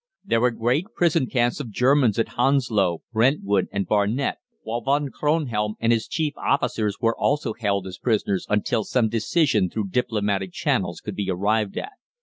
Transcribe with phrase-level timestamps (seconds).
[0.25, 5.75] There were great prison camps of Germans at Hounslow, Brentwood, and Barnet, while Von Kronhelm
[5.79, 11.01] and his chief officers were also held as prisoners until some decision through diplomatic channels
[11.01, 11.91] could be arrived at.